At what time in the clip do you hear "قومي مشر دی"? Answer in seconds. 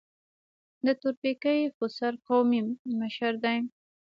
2.27-3.57